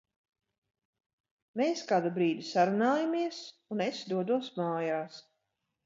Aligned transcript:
Mēs 1.61 1.85
kādu 1.93 2.13
brīdi 2.17 2.47
sarunājamies, 2.49 3.45
un 3.77 3.87
es 3.89 4.05
dodos 4.15 4.55
mājās. 4.61 5.27